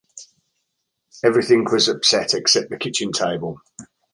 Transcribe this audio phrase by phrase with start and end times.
[1.23, 3.61] Everything was upset except the kitchen table.